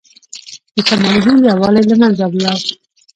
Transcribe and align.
د 0.75 0.77
شمالي 0.87 1.19
هند 1.25 1.41
یووالی 1.49 1.83
له 1.89 1.95
منځه 2.01 2.25
لاړ. 2.43 2.57